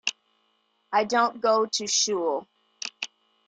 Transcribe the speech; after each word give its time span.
I 0.91 1.03
don't 1.03 1.41
go 1.41 1.67
to 1.67 1.85
shul. 1.85 2.47